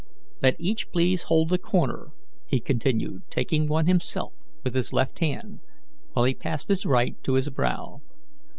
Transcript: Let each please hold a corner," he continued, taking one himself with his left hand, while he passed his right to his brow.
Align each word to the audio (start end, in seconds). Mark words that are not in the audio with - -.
Let 0.41 0.55
each 0.59 0.89
please 0.89 1.25
hold 1.29 1.53
a 1.53 1.59
corner," 1.59 2.11
he 2.47 2.59
continued, 2.59 3.21
taking 3.29 3.67
one 3.67 3.85
himself 3.85 4.33
with 4.63 4.73
his 4.73 4.91
left 4.91 5.19
hand, 5.19 5.59
while 6.13 6.25
he 6.25 6.33
passed 6.33 6.69
his 6.69 6.87
right 6.87 7.21
to 7.21 7.33
his 7.35 7.49
brow. 7.49 8.01